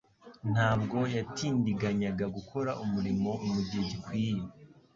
[0.53, 4.47] Ntabwo yatindiganyaga gukora umurimo mu gihe gikwiriye